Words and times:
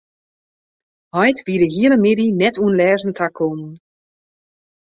Heit 1.15 1.39
wie 1.45 1.59
de 1.61 1.67
hiele 1.75 1.97
middei 2.05 2.29
net 2.41 2.55
oan 2.63 2.77
lêzen 2.79 3.13
takommen. 3.19 3.71